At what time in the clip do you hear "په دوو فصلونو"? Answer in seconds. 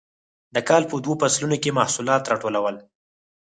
0.89-1.57